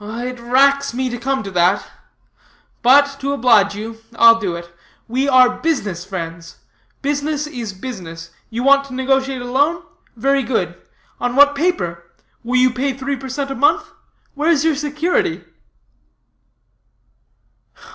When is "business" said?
5.61-6.05, 7.03-7.45, 7.71-8.31